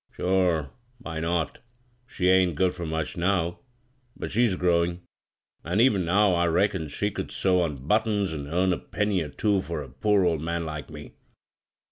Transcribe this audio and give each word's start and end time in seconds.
"Sure! 0.15 0.71
Why 0.97 1.19
not? 1.19 1.59
She 2.07 2.27
ain't 2.27 2.55
good 2.55 2.73
fur 2.73 2.87
much 2.87 3.17
now— 3.17 3.59
but 4.17 4.31
she's 4.31 4.55
growin'; 4.55 5.03
an' 5.63 5.79
even 5.79 6.05
now 6.05 6.33
I 6.33 6.47
reckon 6.47 6.87
she 6.87 7.11
oould 7.11 7.29
sew 7.29 7.61
on 7.61 7.87
buttons 7.87 8.33
an* 8.33 8.47
earn 8.47 8.73
a 8.73 8.79
penny 8.79 9.21
or 9.21 9.29
two 9.29 9.61
for 9.61 9.83
a 9.83 9.89
poor 9.89 10.25
old 10.25 10.41
man 10.41 10.65
like 10.65 10.89
me. 10.89 11.13